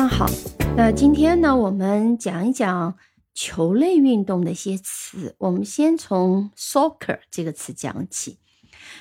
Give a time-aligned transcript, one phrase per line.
[0.00, 0.26] 那好，
[0.76, 2.96] 那今天呢，我们讲一讲
[3.34, 5.34] 球类运动的一些词。
[5.38, 8.38] 我们先从 soccer 这个词讲起。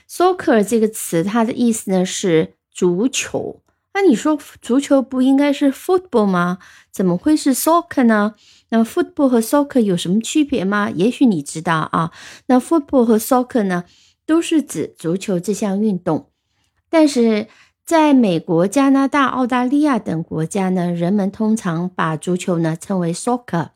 [0.09, 3.61] soccer 这个词，它的意思呢是足球。
[3.93, 6.57] 那你说足球不应该是 football 吗？
[6.91, 8.33] 怎么会是 soccer 呢？
[8.69, 10.89] 那 football 和 soccer 有什么区别吗？
[10.89, 12.11] 也许你知道啊。
[12.47, 13.83] 那 football 和 soccer 呢，
[14.25, 16.31] 都是指足球这项运动，
[16.89, 17.45] 但是。
[17.87, 23.69] 在美国、加拿大、澳大利亚等国家呢，人们通常把足球呢称为 soccer；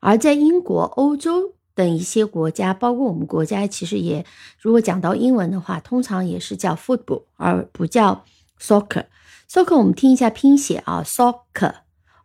[0.00, 4.26] 而在英国、欧洲等一些国家，包括我们国家，其实也
[4.58, 8.24] 如果讲到英文的话，通常也是叫 football，而不叫
[8.60, 9.04] soccer。
[9.48, 11.74] soccer 我们听一下拼写啊，soccer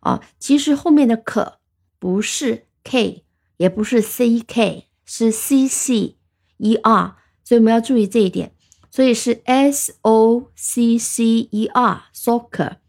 [0.00, 1.58] 啊，其实后面的可
[2.00, 3.22] 不是 k，
[3.58, 6.16] 也不是 ck，是 c c
[6.56, 8.50] e r，所以我们要注意这一点。
[8.96, 12.80] 所以是 s o c c e r，soccer，s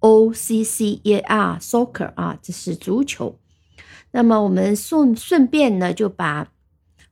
[0.00, 3.38] o c c e r，soccer 啊，这是足球。
[4.10, 6.48] 那么我们顺顺便呢，就把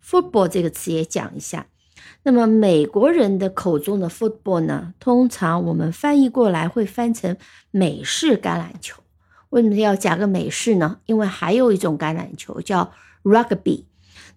[0.05, 1.69] football 这个词也讲一下。
[2.25, 7.37] 那么美国人的口中的 football 呢，通常我们翻译过来会翻成
[7.71, 9.01] 美式橄榄球。
[9.51, 10.99] 为什么要加个美式呢？
[11.07, 12.93] 因为还有一种橄榄球叫
[13.23, 13.85] rugby。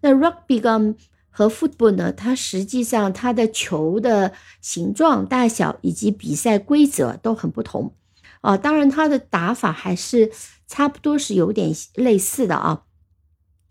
[0.02, 0.96] 那 rugby 跟
[1.32, 7.96] 和 football 呢，它实际上它的球的形状、大小以及比赛规则都很不同
[8.42, 8.58] 啊。
[8.58, 10.32] 当然，它的打法还是
[10.68, 12.84] 差不多是有点类似的啊。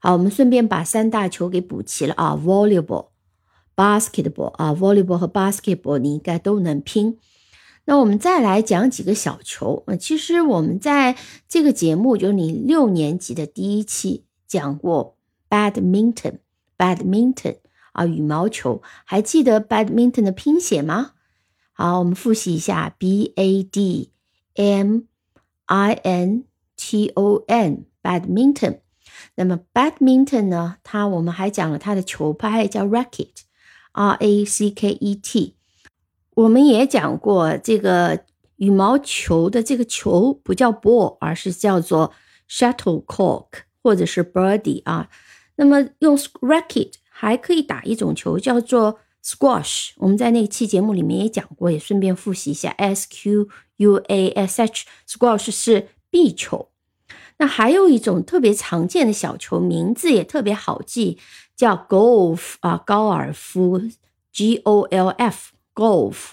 [0.00, 3.08] 好，我们顺便把三大球给补齐了啊，Volleyball、
[3.74, 7.18] Basketball 啊，Volleyball 和 Basketball 你应该都能拼。
[7.86, 9.82] 那我们再来讲几个小球。
[9.86, 11.16] 呃，其实我们在
[11.48, 15.16] 这个节目，就是你六年级的第一期讲过
[15.48, 17.56] Badminton，Badminton
[17.92, 18.82] 啊，羽毛球。
[19.06, 21.12] 还记得 Badminton 的拼写吗？
[21.72, 24.10] 好，我们复习一下 B A D。
[24.58, 25.02] M
[25.66, 26.44] I N
[26.76, 28.80] T O N，badminton。
[29.36, 30.76] 那么 badminton 呢？
[30.82, 35.54] 它我们还讲了它的球拍叫 racket，R A C K E T。
[36.34, 38.24] 我们也讲过这个
[38.56, 42.12] 羽毛球的这个球不叫 ball，而是叫做
[42.48, 43.46] shuttlecock
[43.82, 45.08] 或者是 birdie 啊。
[45.56, 49.90] 那么用 racket 还可以打一种球叫做 squash。
[49.96, 53.48] 我们在那期节目里面也讲过，也顺便复习一下 S Q。
[53.80, 56.70] U A S H squash 是壁球，
[57.36, 61.16] 那还有一种特别常见的小球，名字也特别好记，
[61.54, 63.80] 叫 golf 啊，高尔夫
[64.32, 66.30] ，G O L F golf。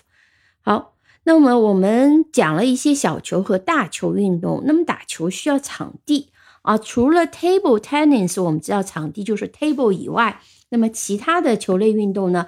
[0.62, 0.96] 好，
[1.26, 6.32] 那么我们讲了一些小球和大球运动，那么打球需要场地
[6.64, 12.48] 啊，除了 table tennis 我们知道场地就是 table 以外，那么其他的球类运动呢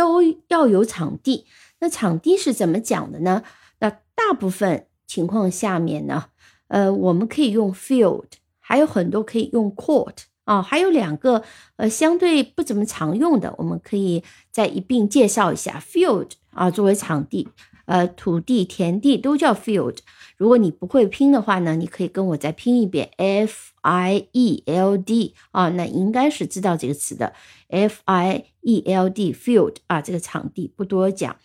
[0.00, 1.44] 都要有场地。
[1.80, 3.42] 那场地是怎么讲的呢？
[3.80, 6.24] 那大部分情况下面呢，
[6.68, 8.24] 呃，我们可以用 field，
[8.58, 11.42] 还有很多可以用 court 啊，还有两个
[11.76, 17.46] 呃相对不怎么常用的，我们可以再一并介绍一下 field 啊，作为场地，
[17.90, 19.96] 呃，土地、田地都叫 field。
[20.36, 27.32] 如果你不会拼的话呢，你可以跟我再拼一遍 f i e l d 啊，那应该是知道这个词的
[27.66, 31.36] f i e l d field 啊，这个场地不多讲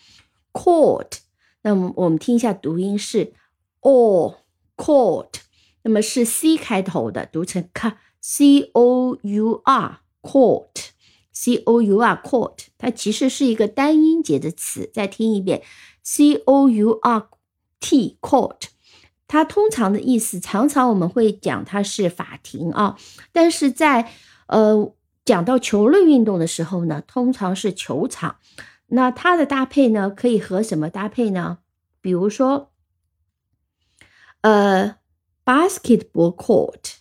[0.53, 1.17] court。
[1.63, 3.33] 那么我们听一下读音是
[3.81, 4.35] all
[4.77, 5.31] court，
[5.81, 7.67] 那么是 c 开头的，读成
[8.21, 10.89] c o u r court
[11.31, 14.87] c o u r court，它其实是一个单音节的词。
[14.93, 15.63] 再听一遍
[16.05, 17.27] c o u r
[17.79, 18.67] t court，
[19.27, 22.95] 它通常的意思，常常我们会讲它是法庭啊，
[23.33, 24.11] 但是在
[24.47, 24.93] 呃
[25.25, 28.37] 讲到球类运动的时候呢，通常是球场。
[28.87, 31.57] 那它的搭配呢，可以和什么搭配呢？
[32.01, 32.71] 比如说，
[34.41, 34.97] 呃
[35.43, 36.97] ，basketball court，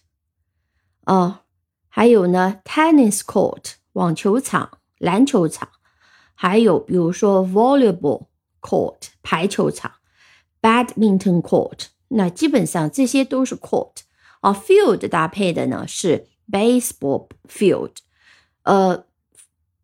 [1.04, 1.40] 哦，
[1.88, 5.68] 还有呢，tennis court，网球场、篮球场，
[6.34, 8.28] 还有比如说 volleyball
[8.66, 9.92] court，排球场
[10.62, 13.92] ，badminton court，那基本上这些都是 court。
[14.40, 17.92] 啊，field 搭配的呢是 baseball field，
[18.64, 19.04] 呃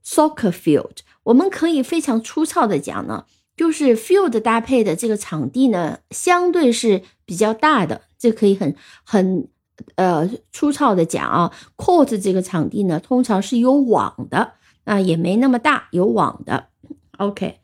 [0.05, 0.99] ，soccer field。
[1.23, 3.25] 我们可以非常粗糙的讲呢，
[3.57, 9.49] 就是 field 搭配的这个场地呢，相对是比较大的，这可以很很
[9.95, 14.53] 呃粗糙的讲啊，court 这个场地呢，通常是有网的，
[14.85, 16.69] 那也没那么大，有网的。
[17.17, 17.60] OK，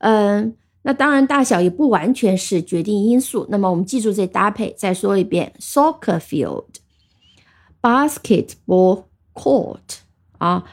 [0.00, 3.46] 嗯，那当然大小也不完全是决定因素。
[3.48, 9.04] 那么我们记住这搭配，再说一遍：soccer field，basketball
[9.34, 9.98] court
[10.38, 10.64] 啊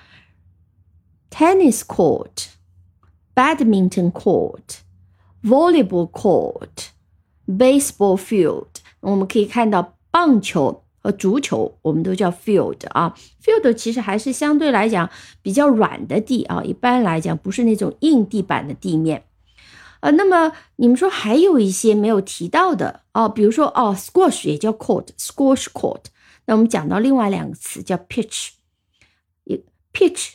[1.30, 8.68] ，tennis court，badminton court，volleyball court，baseball field。
[9.02, 10.84] 我们可以看到棒球。
[11.08, 15.10] 和足球我们都叫 field 啊，field 其实还是相对来讲
[15.42, 19.24] 比较软的地啊，一般来讲不是那种硬地板的地面。
[20.02, 26.02] 呃，那么你们说还有一些没有提到的哦，比如说哦，squash 也叫 court，squash court。
[26.46, 28.52] 那我们讲到另外两个词叫 pitch，pitch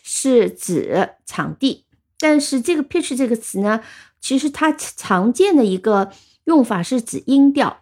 [0.03, 1.85] 是指场地，
[2.19, 3.83] 但是这个 pitch 这个词呢，
[4.23, 6.11] 其实它常见的一个
[6.45, 7.82] 用法是指音调。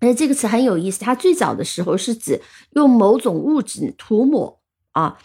[0.00, 2.40] 而这个词很有意思，它最早的时候是指
[2.70, 4.60] 用某种物质涂抹
[4.92, 5.18] 啊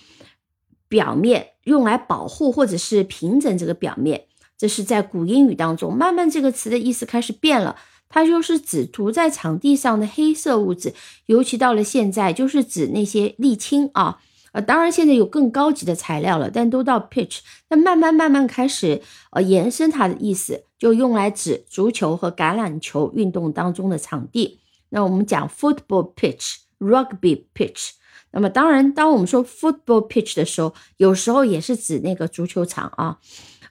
[0.88, 4.25] 表面，用来保护或者是平整这个表面。
[4.57, 7.75] 这是在古英语当中，慢慢这个词的意思开始变了，
[8.07, 10.94] 它就是指涂在场地上的黑色物质，
[11.25, 14.19] 尤其到了现在，就是指那些沥青啊。
[14.53, 17.39] 呃，当然现在有更高级的材料了，但都到 pitch，
[17.69, 19.01] 那慢慢慢慢开始
[19.31, 24.59] 呃延伸它的意思，就用来指足球和橄榄球运动当中的场地。
[24.92, 27.90] 那我们讲 football pitch、rugby pitch。
[28.34, 33.18] 那么当然，当我们说 football pitch 的时候，有时候也是指那个足球场啊。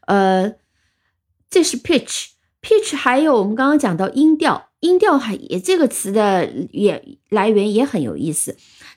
[0.07, 0.53] 呃，
[1.49, 2.33] 这是 pitch。
[2.61, 8.55] pitch 还有我们刚刚讲到音调，音调还也这个词的也来源也很有意思。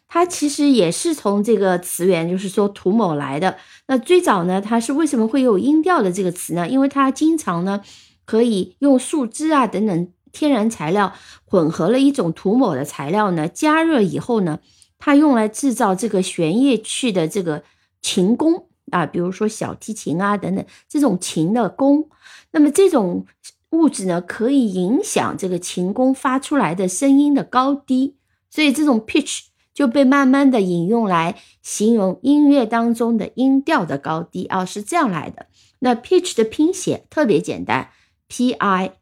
[0.09, 3.57] 它其实也是从这个词源，就是说涂抹来的。
[3.87, 6.67] 那最早呢，它是为什么会有音调的这个词呢？
[6.67, 7.81] 因为它经常呢
[8.25, 10.11] 可以用树枝啊等等。
[10.33, 11.13] 天然材料
[11.45, 14.59] 混合了一种涂抹的材料呢，加热以后呢，
[14.97, 17.63] 它用来制造这个弦乐器的这个
[18.01, 22.09] 琴弓啊，比如说小提琴啊等等这种琴的弓。
[22.51, 23.25] 那么这种
[23.69, 28.15] 物质呢，可以影响这个琴弓发出来的声音的高低，
[28.49, 29.41] 所以这种 pitch
[29.71, 35.45] 就被慢慢的引用来形容音乐当中的音调的高低啊，是这样来的。
[35.79, 37.89] 那 pitch 的拼写特别简单
[38.27, 38.93] ，p i。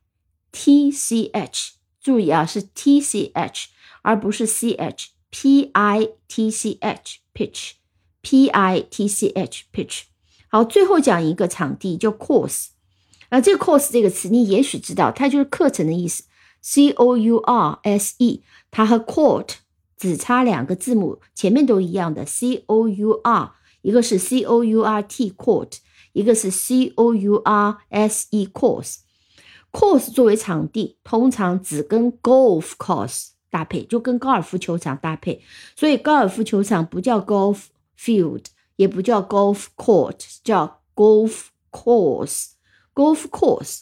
[0.51, 3.69] T C H，注意啊，是 T C H，
[4.01, 5.09] 而不是 C H。
[5.33, 10.01] P I T C H，pitch，P I T C H，pitch。
[10.49, 12.67] 好，最后讲一个场地叫 course。
[13.29, 16.25] 那，这个 course 这个词你也许知道，它就是课程的意思。
[16.61, 19.51] C O U R S E，它和 court
[19.95, 22.25] 只差两个字母，前面都一样的。
[22.25, 23.53] C O U R，
[23.83, 25.77] 一个是 C O U R T court，
[26.11, 28.97] 一个是 C O U R S E course。
[29.71, 35.41] Course 作为场地，通常只跟 golf course 搭配，就跟高尔夫球场搭配。
[35.75, 37.65] 所以高尔夫球场不叫 golf
[37.99, 38.45] field，
[38.75, 42.51] 也不叫 golf court，叫 golf course。
[42.93, 43.81] golf course。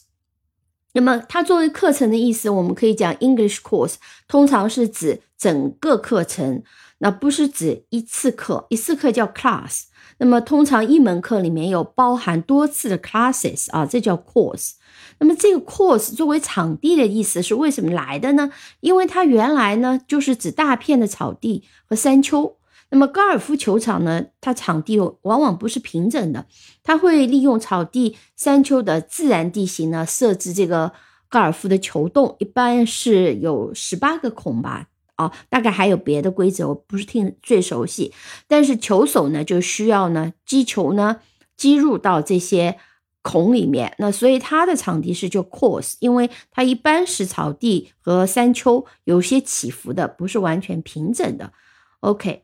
[0.94, 3.96] 那么它作为课程的意思，我们可以讲 English course，
[4.28, 6.64] 通常是指整个课程，
[6.98, 9.84] 那不是指一次课，一次课叫 class。
[10.20, 14.74] 那么通常一门课里面有包含多次的 classes 啊，这叫 course。
[15.18, 18.52] 那么这个 course 作为场地的意思是为什么来的呢？
[18.82, 22.58] 因为它原来呢就是指大片的草地和山丘。
[22.92, 26.46] 那么高尔夫球场呢，它场地往往不是平整的，
[26.84, 30.92] 它会利用草地、山丘的自然地形呢设置这个
[31.30, 34.88] 高尔夫的球洞，一般是有十八个孔吧，
[35.20, 38.12] 啊，大概还有别的规则，我不是听最熟悉。
[38.48, 41.18] 但是球手呢就需要呢击球呢
[41.56, 42.80] 击入到这些。
[43.22, 51.52] 孔里面，那所以它的场地是就 course，因为它一般是草地和山丘，有些起伏的，不是完全平整的。
[52.00, 52.44] OK，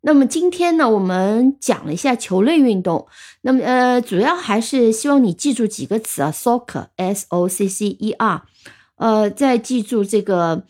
[0.00, 3.06] 那么今天呢，我们讲了一下球类运动，
[3.42, 8.42] 那么呃，主要还是希望你记住几个词啊，soccer，s o c c e r，
[8.96, 10.64] 呃，再记住这个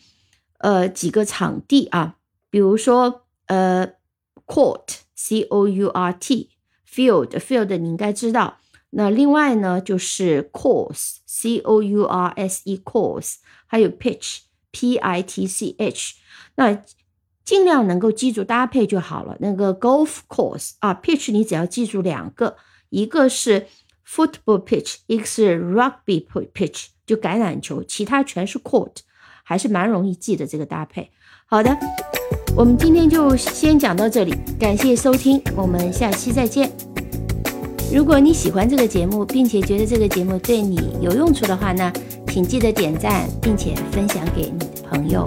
[0.57, 2.15] 呃几个场地啊，
[2.49, 3.93] 比如说呃
[4.45, 8.57] court，c o u r t，field，field 你应该知道。
[8.91, 13.35] 那另外呢，就是 course，c o u r s e course，
[13.65, 16.15] 还有 pitch，p i t c h，
[16.55, 16.81] 那
[17.43, 19.35] 尽量能够记住搭配就好了。
[19.39, 22.55] 那个 golf course 啊，pitch 你只要记住两个，
[22.89, 23.67] 一个是
[24.07, 28.95] football pitch，一个是 rugby pitch，就橄榄球，其他全是 court，
[29.47, 31.09] 还是蛮容易记的这个搭配。
[31.45, 31.73] 好的，
[32.53, 36.69] 我们今天就先讲到这里，感谢收听，我们下期再见。
[37.93, 41.89] 如果你喜欢这个节目，并且觉得这个节目对你有用处的话呢，
[42.27, 45.23] 请记得点赞，并且分享给你的朋友。